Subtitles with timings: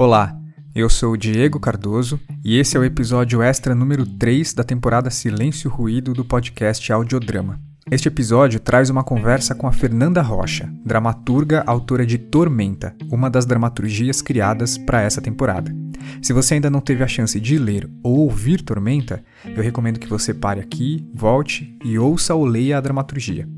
[0.00, 0.32] Olá,
[0.76, 5.68] eu sou Diego Cardoso e esse é o episódio extra número 3 da temporada Silêncio
[5.68, 7.60] Ruído do podcast Audiodrama.
[7.90, 13.44] Este episódio traz uma conversa com a Fernanda Rocha, dramaturga autora de Tormenta, uma das
[13.44, 15.74] dramaturgias criadas para essa temporada.
[16.22, 20.08] Se você ainda não teve a chance de ler ou ouvir Tormenta, eu recomendo que
[20.08, 23.48] você pare aqui, volte e ouça ou leia a dramaturgia.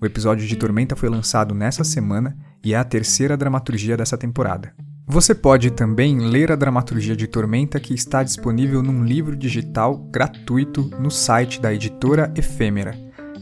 [0.00, 4.72] O episódio de Tormenta foi lançado nessa semana e é a terceira dramaturgia dessa temporada.
[5.12, 10.82] Você pode também ler a dramaturgia de Tormenta que está disponível num livro digital gratuito
[11.00, 12.96] no site da editora Efêmera.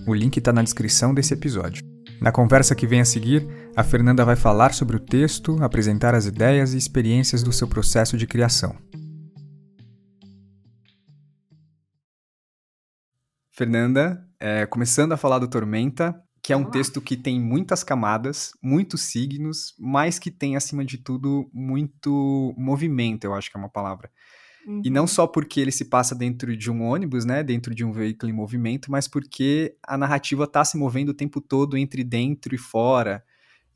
[0.07, 1.85] O link está na descrição desse episódio.
[2.23, 3.47] Na conversa que vem a seguir,
[3.77, 8.16] a Fernanda vai falar sobre o texto, apresentar as ideias e experiências do seu processo
[8.16, 8.75] de criação.
[13.53, 18.52] Fernanda, é, começando a falar do Tormenta, que é um texto que tem muitas camadas,
[18.63, 23.68] muitos signos, mas que tem, acima de tudo, muito movimento, eu acho que é uma
[23.68, 24.10] palavra.
[24.66, 24.80] Uhum.
[24.82, 25.07] E não uhum.
[25.07, 28.35] só porque ele se passa dentro de um ônibus, né, dentro de um veículo em
[28.35, 33.23] movimento, mas porque a narrativa está se movendo o tempo todo entre dentro e fora,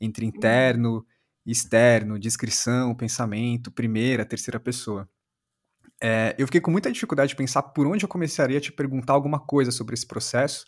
[0.01, 1.03] entre interno, uhum.
[1.45, 5.07] externo, descrição, pensamento, primeira, terceira pessoa.
[6.01, 9.13] É, eu fiquei com muita dificuldade de pensar por onde eu começaria a te perguntar
[9.13, 10.65] alguma coisa sobre esse processo,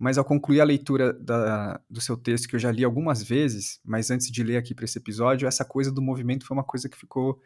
[0.00, 3.78] mas ao concluir a leitura da, do seu texto, que eu já li algumas vezes,
[3.84, 6.88] mas antes de ler aqui para esse episódio, essa coisa do movimento foi uma coisa
[6.88, 7.38] que ficou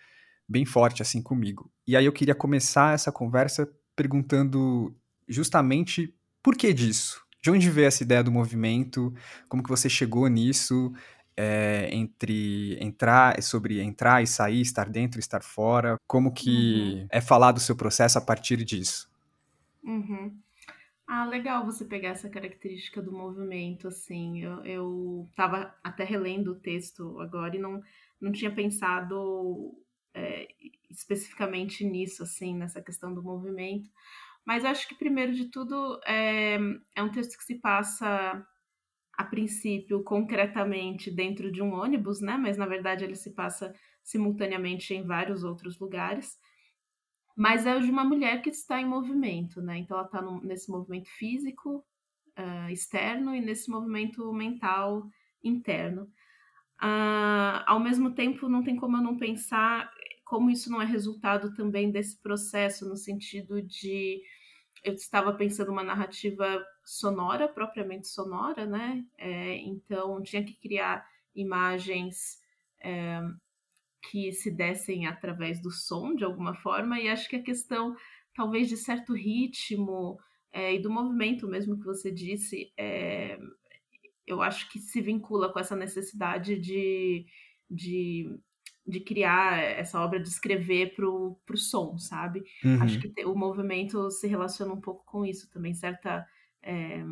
[0.49, 1.69] bem forte assim comigo.
[1.85, 4.95] E aí eu queria começar essa conversa perguntando
[5.29, 7.25] justamente por que disso?
[7.43, 9.13] De onde veio essa ideia do movimento?
[9.49, 10.93] Como que você chegou nisso?
[11.37, 17.07] É, entre entrar sobre entrar e sair, estar dentro e estar fora, como que uhum.
[17.11, 19.11] é falar do seu processo a partir disso?
[19.83, 20.39] Uhum.
[21.07, 24.43] Ah, legal você pegar essa característica do movimento, assim.
[24.43, 27.83] Eu, eu tava até relendo o texto agora e não,
[28.21, 29.75] não tinha pensado
[30.15, 30.49] é,
[30.91, 33.91] especificamente nisso, assim, nessa questão do movimento.
[34.47, 36.59] Mas acho que, primeiro de tudo, é,
[36.97, 38.47] é um texto que se passa,
[39.17, 42.37] a princípio, concretamente dentro de um ônibus, né?
[42.37, 46.39] Mas, na verdade, ele se passa simultaneamente em vários outros lugares
[47.37, 49.79] mas é de uma mulher que está em movimento, né?
[49.79, 51.85] Então ela está nesse movimento físico
[52.39, 55.09] uh, externo e nesse movimento mental
[55.43, 56.05] interno.
[56.83, 59.91] Uh, ao mesmo tempo, não tem como eu não pensar
[60.25, 64.21] como isso não é resultado também desse processo, no sentido de
[64.83, 69.05] eu estava pensando uma narrativa sonora, propriamente sonora, né?
[69.17, 72.39] É, então tinha que criar imagens
[72.83, 73.21] é,
[74.11, 77.95] que se dessem através do som de alguma forma, e acho que a questão
[78.35, 80.19] talvez de certo ritmo
[80.53, 83.39] é, e do movimento mesmo que você disse, é,
[84.27, 87.27] eu acho que se vincula com essa necessidade de,
[87.71, 88.39] de,
[88.87, 92.43] de criar essa obra, de escrever para o som, sabe?
[92.65, 92.83] Uhum.
[92.83, 96.27] Acho que o movimento se relaciona um pouco com isso também, certa.
[96.63, 97.05] É,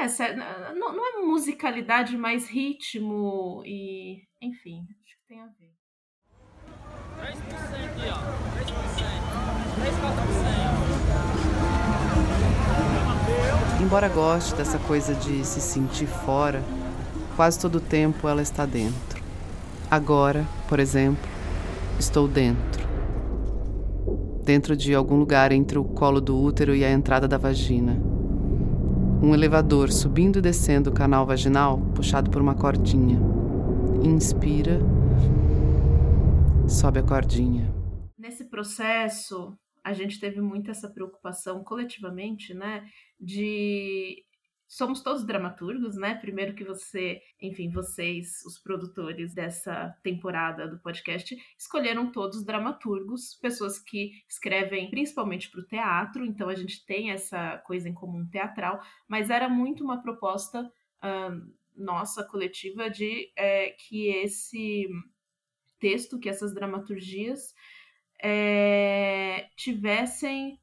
[0.00, 4.86] é, não, não é musicalidade, mas ritmo e, enfim,
[5.28, 5.76] tem a ver.
[7.20, 8.18] 3% aqui, ó.
[9.82, 9.88] 3%
[13.82, 16.62] Embora goste dessa coisa de se sentir fora,
[17.36, 19.22] quase todo o tempo ela está dentro.
[19.90, 21.28] Agora, por exemplo,
[21.98, 22.88] estou dentro.
[24.44, 28.07] Dentro de algum lugar entre o colo do útero e a entrada da vagina.
[29.22, 33.18] Um elevador subindo e descendo o canal vaginal, puxado por uma cordinha.
[34.02, 34.80] Inspira
[36.68, 37.74] sobe a cordinha.
[38.16, 42.84] Nesse processo, a gente teve muito essa preocupação coletivamente, né,
[43.18, 44.22] de
[44.68, 46.14] somos todos dramaturgos, né?
[46.14, 53.78] Primeiro que você, enfim, vocês, os produtores dessa temporada do podcast, escolheram todos dramaturgos, pessoas
[53.78, 58.78] que escrevem principalmente para o teatro, então a gente tem essa coisa em comum teatral,
[59.08, 64.86] mas era muito uma proposta uh, nossa coletiva de é, que esse
[65.78, 67.54] texto, que essas dramaturgias
[68.22, 70.60] é, tivessem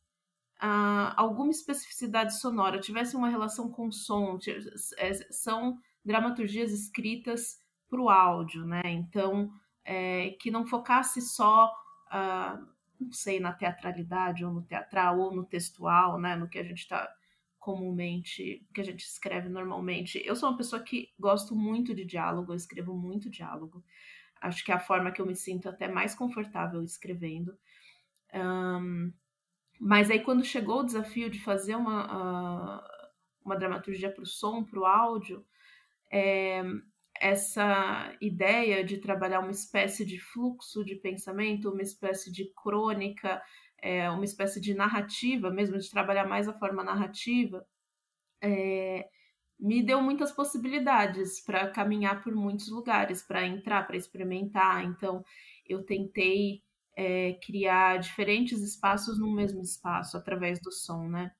[0.61, 4.37] uh, alguma especificidade sonora, tivessem uma relação com som,
[4.97, 7.59] é, são dramaturgias escritas
[7.89, 8.81] para o áudio, né?
[8.85, 9.51] Então,
[9.83, 11.71] é, que não focasse só,
[12.07, 12.67] uh,
[12.99, 16.35] não sei, na teatralidade, ou no teatral, ou no textual, né?
[16.35, 17.09] No que a gente está
[17.59, 20.21] comumente, que a gente escreve normalmente.
[20.23, 23.83] Eu sou uma pessoa que gosto muito de diálogo, eu escrevo muito diálogo.
[24.39, 27.57] Acho que é a forma que eu me sinto até mais confortável escrevendo.
[28.31, 29.11] Um,
[29.80, 32.83] mas aí, quando chegou o desafio de fazer uma, uh,
[33.44, 35.45] uma dramaturgia para o som, para o áudio,
[36.12, 36.63] é,
[37.19, 43.42] essa ideia de trabalhar uma espécie de fluxo de pensamento, uma espécie de crônica,
[43.81, 47.66] é, uma espécie de narrativa, mesmo de trabalhar mais a forma narrativa,
[48.42, 49.07] é,
[49.60, 54.83] me deu muitas possibilidades para caminhar por muitos lugares, para entrar, para experimentar.
[54.83, 55.24] Então,
[55.66, 56.62] eu tentei
[56.95, 61.31] é, criar diferentes espaços no mesmo espaço através do som, né?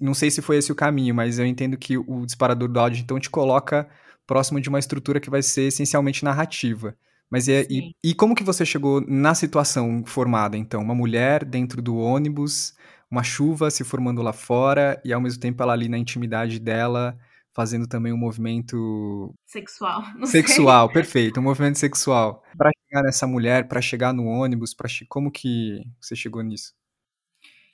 [0.00, 3.02] Não sei se foi esse o caminho, mas eu entendo que o disparador do áudio
[3.02, 3.88] então te coloca
[4.26, 6.96] próximo de uma estrutura que vai ser essencialmente narrativa.
[7.30, 10.82] Mas é, e, e, como que você chegou na situação formada, então?
[10.82, 12.76] Uma mulher dentro do ônibus,
[13.10, 17.18] uma chuva se formando lá fora, e ao mesmo tempo ela ali na intimidade dela,
[17.54, 20.02] fazendo também um movimento sexual.
[20.26, 20.94] sexual, sei.
[20.94, 22.42] perfeito, um movimento sexual.
[22.56, 26.74] Para chegar nessa mulher, para chegar no ônibus, para como que você chegou nisso?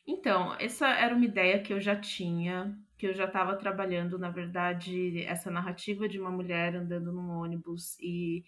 [0.07, 4.31] Então, essa era uma ideia que eu já tinha, que eu já estava trabalhando, na
[4.31, 8.45] verdade, essa narrativa de uma mulher andando num ônibus e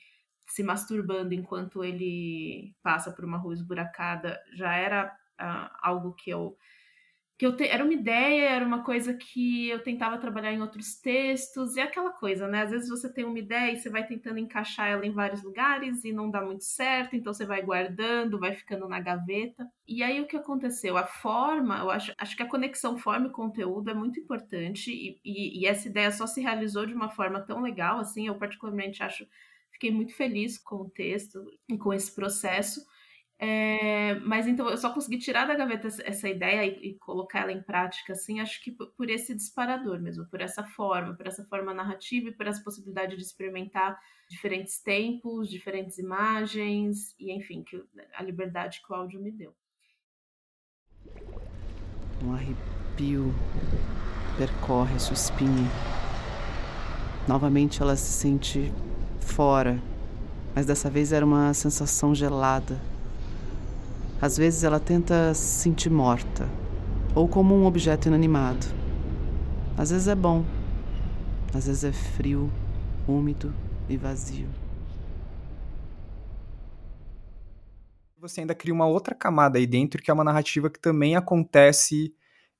[0.46, 5.06] se masturbando enquanto ele passa por uma rua esburacada, já era
[5.40, 6.56] uh, algo que eu
[7.42, 10.94] que eu te, era uma ideia, era uma coisa que eu tentava trabalhar em outros
[10.94, 12.62] textos, e é aquela coisa, né?
[12.62, 16.04] Às vezes você tem uma ideia e você vai tentando encaixar ela em vários lugares
[16.04, 19.68] e não dá muito certo, então você vai guardando, vai ficando na gaveta.
[19.88, 20.96] E aí o que aconteceu?
[20.96, 25.18] A forma, eu acho, acho que a conexão forma e conteúdo é muito importante, e,
[25.24, 29.02] e, e essa ideia só se realizou de uma forma tão legal, assim, eu particularmente
[29.02, 29.26] acho,
[29.72, 32.86] fiquei muito feliz com o texto e com esse processo.
[33.44, 37.50] É, mas então eu só consegui tirar da gaveta essa ideia e, e, colocar ela
[37.50, 41.74] em prática, assim, acho que por esse disparador mesmo, por essa forma, por essa forma
[41.74, 43.98] narrativa e por essa possibilidade de experimentar
[44.30, 47.82] diferentes tempos, diferentes imagens, e enfim, que,
[48.14, 49.52] a liberdade que o áudio me deu.
[52.22, 53.34] Um arrepio
[54.38, 55.68] percorre sua espinha.
[57.26, 58.72] Novamente ela se sente
[59.18, 59.82] fora,
[60.54, 62.91] mas dessa vez era uma sensação gelada
[64.22, 66.48] às vezes ela tenta se sentir morta
[67.12, 68.64] ou como um objeto inanimado.
[69.76, 70.44] Às vezes é bom,
[71.52, 72.48] às vezes é frio,
[73.08, 73.52] úmido
[73.88, 74.48] e vazio.
[78.16, 82.14] Você ainda cria uma outra camada aí dentro, que é uma narrativa que também acontece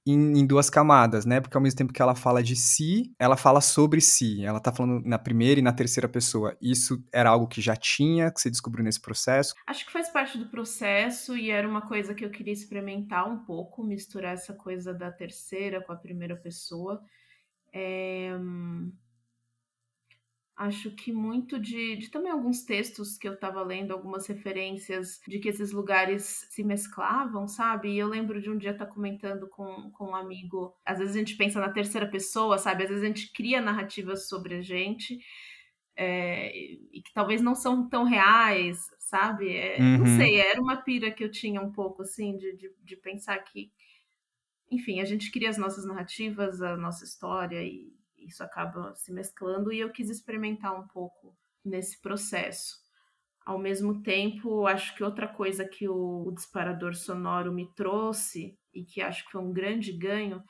[0.07, 1.41] em, em, duas camadas, né?
[1.41, 4.45] Porque ao mesmo tempo que ela fala de si, ela fala sobre si.
[4.45, 6.57] Ela tá falando na primeira e na terceira pessoa.
[6.61, 9.55] Isso era algo que já tinha, que você descobriu nesse processo?
[9.67, 13.39] Acho que faz parte do processo e era uma coisa que eu queria experimentar um
[13.45, 17.01] pouco, misturar essa coisa da terceira com a primeira pessoa.
[17.73, 18.37] É
[20.57, 25.39] acho que muito de, de, também alguns textos que eu estava lendo, algumas referências de
[25.39, 27.91] que esses lugares se mesclavam, sabe?
[27.91, 31.17] E eu lembro de um dia estar tá comentando com, com um amigo, às vezes
[31.17, 32.85] a gente pensa na terceira pessoa, sabe?
[32.85, 35.19] Às vezes a gente cria narrativas sobre a gente
[35.97, 36.55] é,
[36.93, 39.57] e que talvez não são tão reais, sabe?
[39.57, 39.99] É, uhum.
[39.99, 43.39] Não sei, era uma pira que eu tinha um pouco, assim, de, de, de pensar
[43.39, 43.71] que,
[44.71, 47.93] enfim, a gente cria as nossas narrativas, a nossa história e
[48.27, 52.81] isso acaba se mesclando e eu quis experimentar um pouco nesse processo.
[53.45, 58.85] Ao mesmo tempo, acho que outra coisa que o, o disparador sonoro me trouxe e
[58.85, 60.43] que acho que foi um grande ganho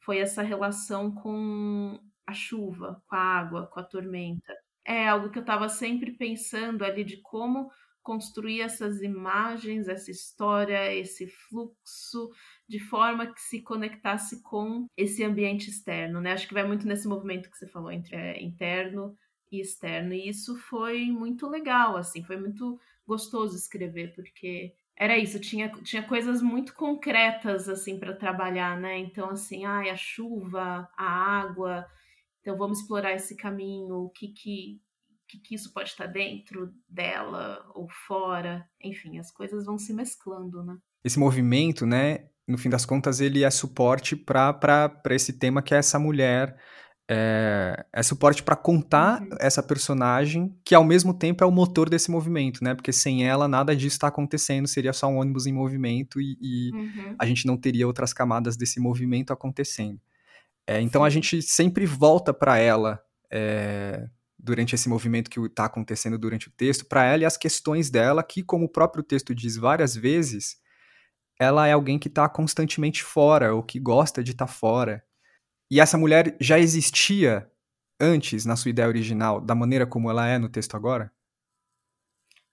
[0.00, 4.52] foi essa relação com a chuva, com a água, com a tormenta.
[4.84, 7.70] É algo que eu estava sempre pensando ali de como
[8.02, 12.30] construir essas imagens, essa história, esse fluxo,
[12.72, 16.32] de forma que se conectasse com esse ambiente externo, né?
[16.32, 19.14] Acho que vai muito nesse movimento que você falou entre é, interno
[19.50, 25.38] e externo, e isso foi muito legal, assim, foi muito gostoso escrever, porque era isso,
[25.38, 28.98] tinha, tinha coisas muito concretas, assim, para trabalhar, né?
[28.98, 31.86] Então, assim, ai, a chuva, a água,
[32.40, 34.80] então vamos explorar esse caminho, o que que
[35.28, 38.68] que, que isso pode estar dentro dela ou fora.
[38.82, 40.76] Enfim, as coisas vão se mesclando, né?
[41.04, 45.78] Esse movimento, né, no fim das contas, ele é suporte para esse tema que é
[45.78, 46.56] essa mulher.
[47.10, 49.28] É, é suporte para contar uhum.
[49.40, 52.74] essa personagem, que ao mesmo tempo é o motor desse movimento, né?
[52.74, 56.70] Porque sem ela nada disso está acontecendo, seria só um ônibus em movimento e, e
[56.72, 57.16] uhum.
[57.18, 60.00] a gente não teria outras camadas desse movimento acontecendo.
[60.66, 61.06] É, então Sim.
[61.06, 66.52] a gente sempre volta para ela é, durante esse movimento que está acontecendo durante o
[66.52, 70.56] texto, para ela e as questões dela, que, como o próprio texto diz várias vezes,
[71.42, 75.04] ela é alguém que está constantemente fora, ou que gosta de estar tá fora.
[75.70, 77.50] E essa mulher já existia
[78.00, 81.12] antes, na sua ideia original, da maneira como ela é no texto agora?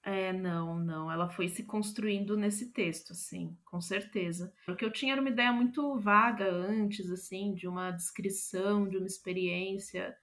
[0.04, 1.12] É, não, não.
[1.12, 4.54] Ela foi se construindo nesse texto, assim, com certeza.
[4.68, 8.98] O que eu tinha era uma ideia muito vaga antes, assim, de uma descrição, de
[8.98, 10.16] uma experiência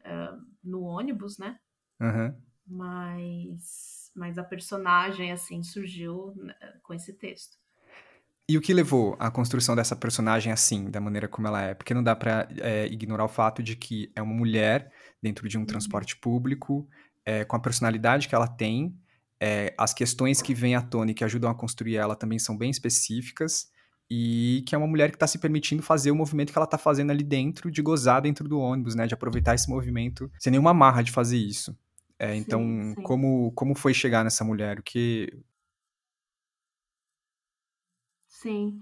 [0.00, 1.58] uh, no ônibus, né?
[2.00, 2.34] Uhum.
[2.66, 7.58] Mas, mas a personagem, assim, surgiu né, com esse texto.
[8.48, 11.74] E o que levou à construção dessa personagem assim, da maneira como ela é?
[11.74, 15.56] Porque não dá para é, ignorar o fato de que é uma mulher dentro de
[15.56, 15.66] um uhum.
[15.66, 16.86] transporte público,
[17.24, 18.94] é, com a personalidade que ela tem,
[19.40, 22.56] é, as questões que vêm à tona e que ajudam a construir ela também são
[22.56, 23.68] bem específicas,
[24.10, 26.76] e que é uma mulher que está se permitindo fazer o movimento que ela está
[26.76, 29.06] fazendo ali dentro, de gozar dentro do ônibus, né?
[29.06, 31.76] De aproveitar esse movimento sem nenhuma marra de fazer isso.
[32.18, 33.02] É, então, sim.
[33.02, 34.78] Como, como foi chegar nessa mulher?
[34.78, 35.32] O que,
[38.44, 38.80] Sim.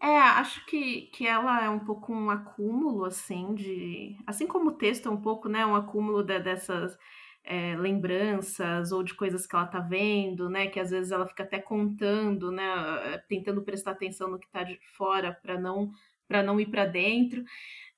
[0.00, 4.18] É, acho que, que ela é um pouco um acúmulo, assim, de.
[4.26, 5.64] Assim como o texto é um pouco, né?
[5.66, 6.98] Um acúmulo de, dessas
[7.44, 10.66] é, lembranças ou de coisas que ela tá vendo, né?
[10.68, 12.64] Que às vezes ela fica até contando, né?
[13.28, 15.92] Tentando prestar atenção no que tá de fora para não
[16.28, 17.44] para não ir para dentro.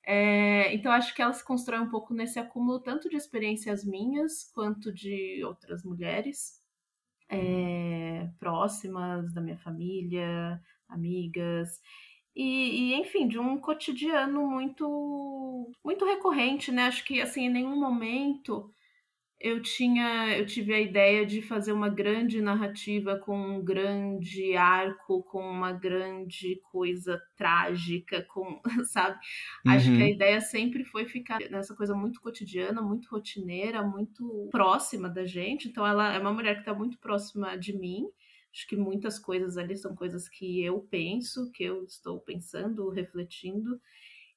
[0.05, 4.45] É, então acho que ela se constrói um pouco nesse acúmulo tanto de experiências minhas
[4.53, 6.61] quanto de outras mulheres
[7.29, 10.61] é, próximas da minha família,
[10.93, 11.81] amigas.
[12.35, 16.87] E, e, enfim, de um cotidiano muito muito recorrente, né?
[16.87, 18.71] Acho que assim, em nenhum momento
[19.43, 25.21] eu tinha eu tive a ideia de fazer uma grande narrativa com um grande arco,
[25.23, 29.19] com uma grande coisa trágica, com, sabe?
[29.65, 29.71] Uhum.
[29.73, 30.11] Acho que a uhum.
[30.11, 35.67] ideia sempre foi ficar nessa coisa muito cotidiana, muito rotineira, muito próxima da gente.
[35.67, 38.07] Então ela é uma mulher que está muito próxima de mim.
[38.53, 43.81] Acho que muitas coisas ali são coisas que eu penso, que eu estou pensando, refletindo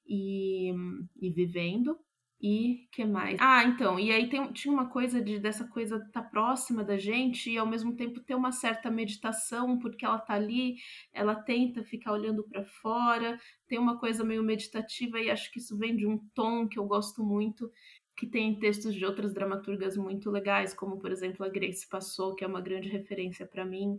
[0.06, 0.72] e,
[1.20, 1.98] e vivendo.
[2.40, 3.38] E que mais?
[3.40, 6.98] Ah, então, e aí tem, tinha uma coisa de dessa coisa estar tá próxima da
[6.98, 10.76] gente e ao mesmo tempo ter uma certa meditação, porque ela tá ali,
[11.14, 15.78] ela tenta ficar olhando para fora, tem uma coisa meio meditativa e acho que isso
[15.78, 17.70] vem de um tom que eu gosto muito,
[18.16, 22.44] que tem textos de outras dramaturgas muito legais, como por exemplo a Grace Passou, que
[22.44, 23.98] é uma grande referência para mim.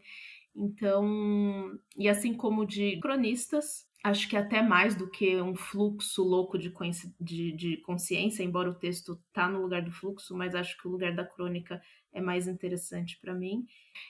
[0.56, 6.58] Então, e assim como de cronistas, acho que até mais do que um fluxo louco
[6.58, 6.74] de,
[7.20, 10.92] de, de consciência, embora o texto tá no lugar do fluxo, mas acho que o
[10.92, 11.80] lugar da crônica
[12.12, 13.68] é mais interessante para mim.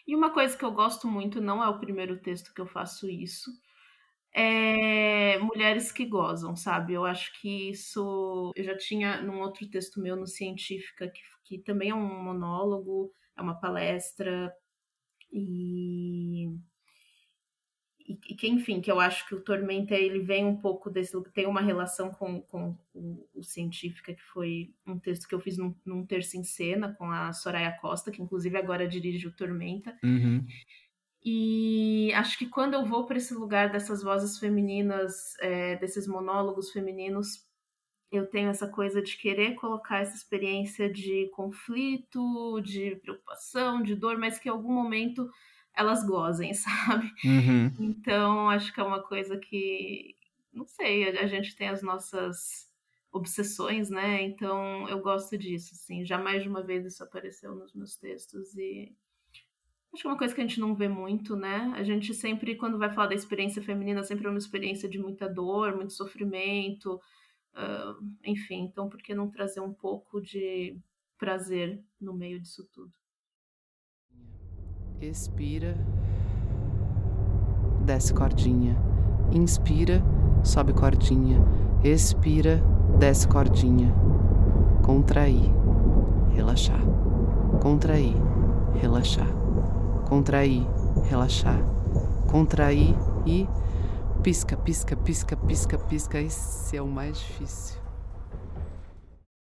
[0.07, 3.09] E uma coisa que eu gosto muito, não é o primeiro texto que eu faço
[3.09, 3.51] isso,
[4.33, 6.93] é mulheres que gozam, sabe?
[6.93, 11.59] Eu acho que isso eu já tinha num outro texto meu no Científica, que, que
[11.59, 14.53] também é um monólogo, é uma palestra,
[15.31, 16.47] e,
[18.07, 21.45] e, que, enfim, que eu acho que o Tormenta ele vem um pouco desse, tem
[21.45, 25.75] uma relação com, com o, o Científica, que foi um texto que eu fiz num,
[25.85, 29.97] num terço em cena com a Soraya Costa, que inclusive agora dirige o Tormenta.
[30.03, 30.45] Uhum.
[31.29, 36.71] E acho que quando eu vou para esse lugar dessas vozes femininas, é, desses monólogos
[36.71, 37.45] femininos,
[38.09, 44.17] eu tenho essa coisa de querer colocar essa experiência de conflito, de preocupação, de dor,
[44.17, 45.29] mas que em algum momento
[45.75, 47.11] elas gozem, sabe?
[47.25, 47.73] Uhum.
[47.77, 50.15] Então, acho que é uma coisa que,
[50.53, 52.71] não sei, a gente tem as nossas
[53.11, 54.21] obsessões, né?
[54.21, 56.05] Então, eu gosto disso, assim.
[56.05, 58.95] Já mais de uma vez isso apareceu nos meus textos e
[59.97, 61.73] acho que é uma coisa que a gente não vê muito, né?
[61.75, 65.27] A gente sempre, quando vai falar da experiência feminina, sempre é uma experiência de muita
[65.27, 66.99] dor, muito sofrimento,
[67.57, 70.79] Uh, enfim, então por que não trazer um pouco de
[71.17, 72.91] prazer no meio disso tudo?
[75.01, 75.75] Expira,
[77.83, 78.77] desce cordinha.
[79.33, 80.03] Inspira,
[80.43, 81.39] sobe cordinha.
[81.83, 82.61] Expira,
[82.99, 83.91] desce cordinha.
[84.85, 85.51] Contrair,
[86.35, 86.81] relaxar.
[87.59, 88.13] Contrair,
[88.79, 89.46] relaxar.
[90.07, 90.63] Contrair,
[91.09, 91.59] relaxar.
[92.27, 92.95] Contrair
[93.25, 93.47] e
[94.23, 96.19] Pisca, pisca, pisca, pisca, pisca.
[96.19, 97.79] Esse é o mais difícil.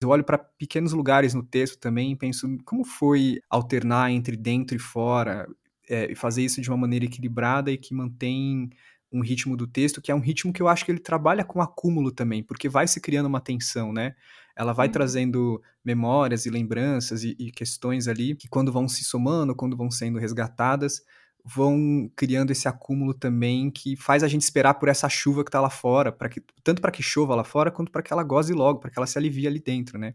[0.02, 4.76] Eu olho para pequenos lugares no texto também e penso como foi alternar entre dentro
[4.76, 5.48] e fora
[5.88, 8.72] é, e fazer isso de uma maneira equilibrada e que mantém
[9.12, 11.62] um ritmo do texto, que é um ritmo que eu acho que ele trabalha com
[11.62, 14.16] acúmulo também, porque vai se criando uma tensão, né?
[14.56, 14.94] Ela vai uhum.
[14.94, 19.90] trazendo memórias e lembranças e, e, questões ali que quando vão se somando, quando vão
[19.90, 21.02] sendo resgatadas,
[21.44, 25.60] vão criando esse acúmulo também que faz a gente esperar por essa chuva que tá
[25.60, 28.54] lá fora, para que tanto para que chova lá fora quanto para que ela goze
[28.54, 30.14] logo, para que ela se alivie ali dentro, né?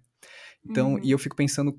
[0.65, 1.00] Então, uhum.
[1.03, 1.79] e eu fico pensando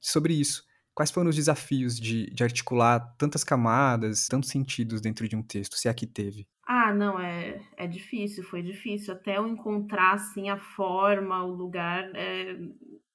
[0.00, 0.64] sobre isso.
[0.94, 5.76] Quais foram os desafios de, de articular tantas camadas, tantos sentidos dentro de um texto,
[5.76, 6.46] se é que teve?
[6.84, 9.14] Ah, não, é, é difícil, foi difícil.
[9.14, 12.58] Até eu encontrar, assim, a forma, o lugar, é,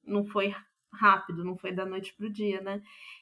[0.03, 0.55] não foi
[0.91, 2.81] rápido, não foi da noite pro dia, né?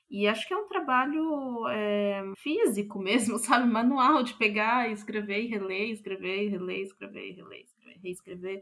[0.10, 3.68] E acho que é um trabalho é, físico mesmo, sabe?
[3.70, 8.62] Manual de pegar escrever e reler, escrever e reler, escrever e reler, escrever, reescrever.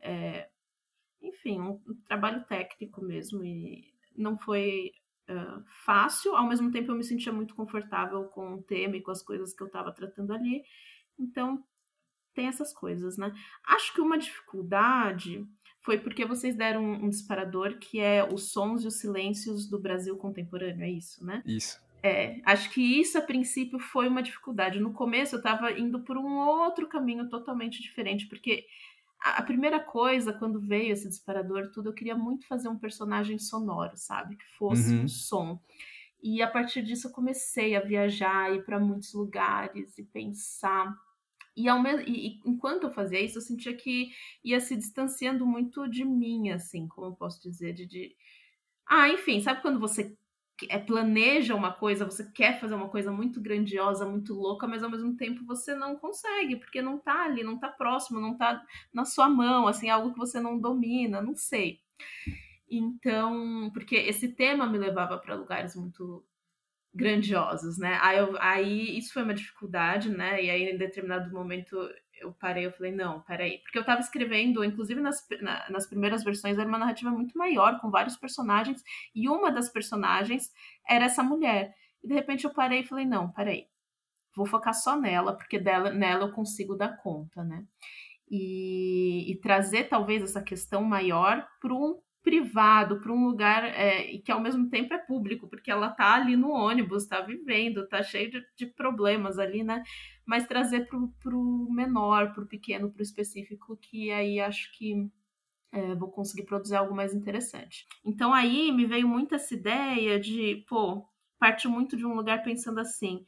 [0.00, 0.48] É,
[1.22, 3.42] enfim, um, um, trabalho técnico mesmo.
[3.42, 4.90] E não foi
[5.30, 9.10] uh, fácil, ao mesmo tempo eu me sentia muito confortável com o tema e com
[9.10, 10.62] as coisas que eu estava tratando ali.
[11.22, 11.62] Então,
[12.34, 13.32] tem essas coisas, né?
[13.66, 15.46] Acho que uma dificuldade
[15.80, 20.16] foi porque vocês deram um disparador que é os sons e os silêncios do Brasil
[20.16, 21.42] contemporâneo, é isso, né?
[21.44, 21.80] Isso.
[22.02, 24.80] É, acho que isso a princípio foi uma dificuldade.
[24.80, 28.66] No começo eu estava indo por um outro caminho totalmente diferente, porque
[29.20, 33.38] a, a, primeira coisa, quando veio esse disparador, tudo, eu queria muito fazer um personagem
[33.38, 34.36] sonoro, sabe?
[34.36, 35.04] Que fosse uhum.
[35.04, 35.60] um som.
[36.22, 40.96] E a partir disso eu comecei a viajar, ir para muitos lugares e pensar.
[41.56, 44.10] E, ao mesmo, e, enquanto eu fazia isso, eu sentia que
[44.42, 48.16] ia se distanciando muito de mim, assim, como eu posso dizer, de, de...
[48.86, 50.16] Ah, enfim, sabe quando você
[50.68, 54.90] é, planeja uma coisa, você quer fazer uma coisa muito grandiosa, muito louca, mas ao
[54.90, 59.04] mesmo tempo você não consegue, porque não tá ali, não tá próximo, não tá na
[59.04, 61.80] sua mão, assim, algo que você não domina, não sei.
[62.70, 66.24] Então, porque esse tema me levava para lugares muito
[66.94, 67.98] grandiosos, né?
[68.02, 70.42] Aí, eu, aí isso foi uma dificuldade, né?
[70.42, 71.76] E aí em determinado momento
[72.20, 73.58] eu parei, eu falei, não, peraí.
[73.58, 77.80] Porque eu tava escrevendo, inclusive nas, na, nas primeiras versões, era uma narrativa muito maior,
[77.80, 78.82] com vários personagens,
[79.14, 80.50] e uma das personagens
[80.88, 81.74] era essa mulher.
[82.02, 83.66] E de repente eu parei e falei, não, peraí.
[84.34, 87.64] Vou focar só nela, porque dela, nela eu consigo dar conta, né?
[88.30, 94.30] E, e trazer talvez essa questão maior para um privado, para um lugar é, que
[94.30, 98.30] ao mesmo tempo é público, porque ela tá ali no ônibus, tá vivendo, tá cheio
[98.30, 99.82] de, de problemas ali, né?
[100.24, 105.10] Mas trazer para o menor, para o pequeno, para o específico, que aí acho que
[105.72, 107.86] é, vou conseguir produzir algo mais interessante.
[108.04, 111.04] Então aí me veio muito essa ideia de, pô,
[111.38, 113.24] parte muito de um lugar pensando assim.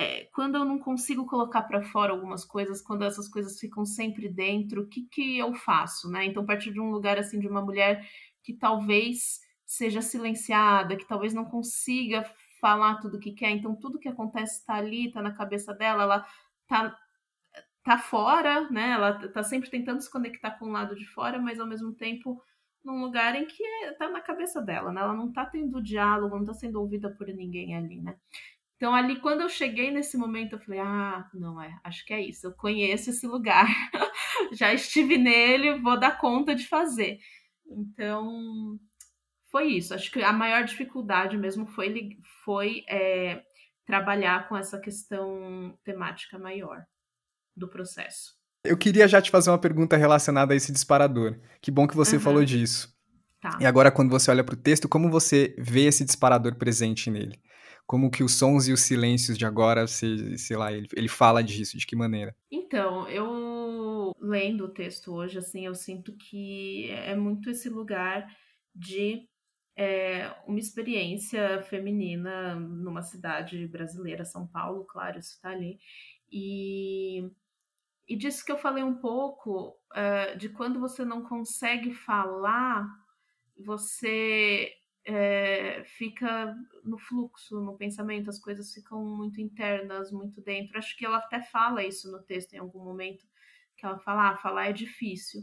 [0.00, 4.28] É, quando eu não consigo colocar para fora algumas coisas, quando essas coisas ficam sempre
[4.28, 6.24] dentro, o que, que eu faço, né?
[6.24, 8.08] Então, a partir de um lugar assim de uma mulher
[8.44, 12.22] que talvez seja silenciada, que talvez não consiga
[12.60, 16.04] falar tudo o que quer, então tudo que acontece está ali, está na cabeça dela,
[16.04, 16.26] ela
[16.68, 16.96] tá
[17.82, 18.92] tá fora, né?
[18.92, 22.40] Ela tá sempre tentando se conectar com o lado de fora, mas ao mesmo tempo
[22.84, 23.64] num lugar em que
[23.98, 25.00] tá na cabeça dela, né?
[25.00, 28.16] Ela não tá tendo diálogo, não tá sendo ouvida por ninguém ali, né?
[28.78, 32.20] Então, ali, quando eu cheguei nesse momento, eu falei: ah, não é, acho que é
[32.20, 33.66] isso, eu conheço esse lugar,
[34.54, 37.18] já estive nele, vou dar conta de fazer.
[37.66, 38.78] Então,
[39.50, 39.92] foi isso.
[39.92, 43.42] Acho que a maior dificuldade mesmo foi, foi é,
[43.84, 46.84] trabalhar com essa questão temática maior
[47.56, 48.38] do processo.
[48.64, 51.36] Eu queria já te fazer uma pergunta relacionada a esse disparador.
[51.60, 52.22] Que bom que você uhum.
[52.22, 52.96] falou disso.
[53.40, 53.58] Tá.
[53.60, 57.40] E agora, quando você olha para o texto, como você vê esse disparador presente nele?
[57.88, 61.42] Como que os sons e os silêncios de agora, se, sei lá, ele, ele fala
[61.42, 62.36] disso, de que maneira?
[62.50, 68.30] Então, eu lendo o texto hoje, assim, eu sinto que é muito esse lugar
[68.74, 69.26] de
[69.74, 75.78] é, uma experiência feminina numa cidade brasileira, São Paulo, claro, isso tá ali,
[76.30, 77.26] e,
[78.06, 82.86] e disso que eu falei um pouco, uh, de quando você não consegue falar,
[83.56, 84.77] você
[85.08, 90.76] é, fica no fluxo, no pensamento, as coisas ficam muito internas, muito dentro.
[90.76, 93.24] Acho que ela até fala isso no texto em algum momento,
[93.74, 95.40] que ela fala, ah, falar é difícil,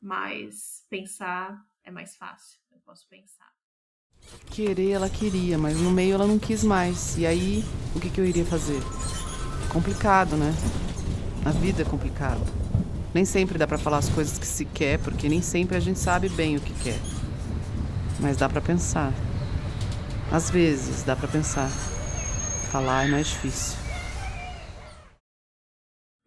[0.00, 3.52] mas pensar é mais fácil, eu posso pensar.
[4.52, 7.18] Querer ela queria, mas no meio ela não quis mais.
[7.18, 7.64] E aí,
[7.96, 8.80] o que, que eu iria fazer?
[9.72, 10.52] Complicado, né?
[11.44, 12.44] A vida é complicada.
[13.12, 15.98] Nem sempre dá para falar as coisas que se quer, porque nem sempre a gente
[15.98, 17.17] sabe bem o que quer
[18.20, 19.12] mas dá para pensar.
[20.32, 21.68] Às vezes dá para pensar.
[22.70, 23.78] Falar é mais difícil.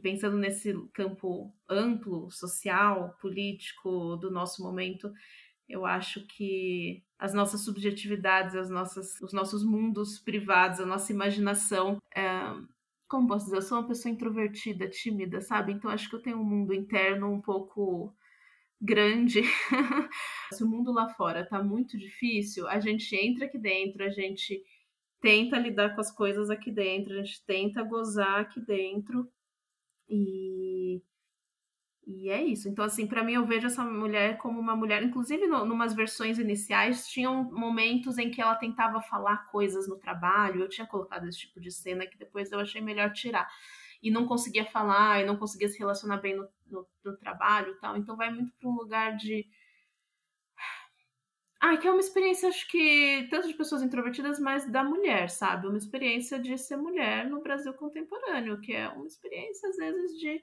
[0.02, 5.12] Pensando nesse campo amplo, social, político do nosso momento,
[5.70, 11.98] eu acho que as nossas subjetividades, as nossas, os nossos mundos privados, a nossa imaginação.
[12.16, 12.24] É,
[13.08, 13.58] como posso dizer?
[13.58, 15.74] Eu sou uma pessoa introvertida, tímida, sabe?
[15.74, 18.16] Então acho que eu tenho um mundo interno um pouco
[18.82, 19.42] grande.
[20.52, 24.62] Se o mundo lá fora tá muito difícil, a gente entra aqui dentro, a gente
[25.22, 29.32] tenta lidar com as coisas aqui dentro, a gente tenta gozar aqui dentro.
[30.10, 31.02] E
[32.06, 32.68] e é isso.
[32.68, 35.04] Então, assim, para mim, eu vejo essa mulher como uma mulher.
[35.04, 40.62] Inclusive, no, numas versões iniciais, tinham momentos em que ela tentava falar coisas no trabalho.
[40.62, 43.48] Eu tinha colocado esse tipo de cena que depois eu achei melhor tirar
[44.02, 47.96] e não conseguia falar e não conseguia se relacionar bem no, no, no trabalho tal.
[47.98, 49.48] Então vai muito para um lugar de.
[51.60, 55.68] Ah, que é uma experiência, acho que, tanto de pessoas introvertidas, mas da mulher, sabe?
[55.68, 60.42] Uma experiência de ser mulher no Brasil contemporâneo, que é uma experiência, às vezes, de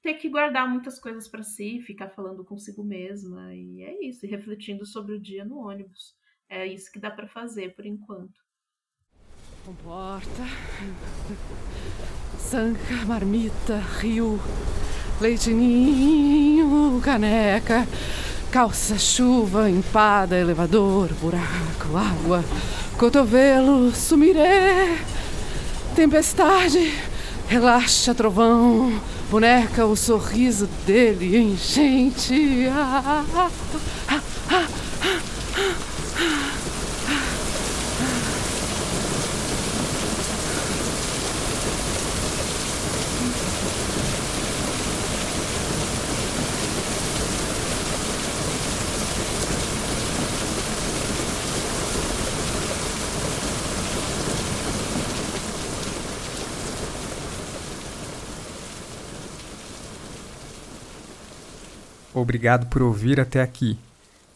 [0.00, 4.28] ter que guardar muitas coisas para si, ficar falando consigo mesma, e é isso, e
[4.30, 6.16] refletindo sobre o dia no ônibus.
[6.48, 8.40] é isso que dá para fazer por enquanto.
[9.66, 10.42] Comporta,
[12.38, 14.40] sanca, marmita, rio,
[15.20, 17.86] leitinho, caneca,
[18.50, 22.44] calça, chuva, empada, elevador, buraco, água,
[22.96, 24.98] cotovelo, sumiré,
[25.94, 26.94] tempestade,
[27.48, 32.68] relaxa, trovão, boneca, o sorriso dele, enchente.
[32.70, 33.50] Ah, ah, ah,
[34.08, 34.66] ah, ah,
[36.20, 36.57] ah.
[62.20, 63.78] Obrigado por ouvir até aqui.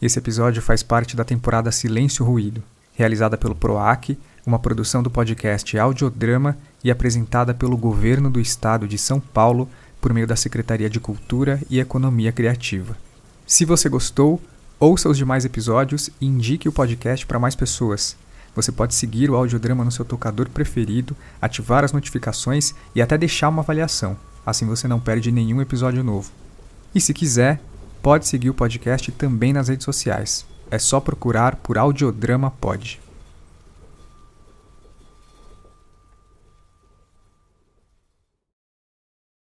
[0.01, 5.77] Esse episódio faz parte da temporada Silêncio Ruído, realizada pelo PROAC, uma produção do podcast
[5.77, 9.67] Audiodrama e apresentada pelo Governo do Estado de São Paulo
[9.99, 12.97] por meio da Secretaria de Cultura e Economia Criativa.
[13.45, 14.41] Se você gostou,
[14.79, 18.15] ouça os demais episódios e indique o podcast para mais pessoas.
[18.55, 23.49] Você pode seguir o audiodrama no seu tocador preferido, ativar as notificações e até deixar
[23.49, 24.15] uma avaliação.
[24.45, 26.31] Assim você não perde nenhum episódio novo.
[26.95, 27.59] E se quiser,
[28.03, 30.45] pode seguir o podcast também nas redes sociais.
[30.69, 32.99] É só procurar por Audiodrama Pod.